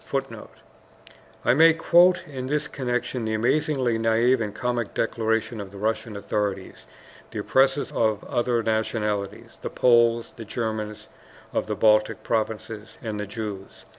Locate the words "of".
5.61-5.69, 7.91-8.23, 11.53-11.67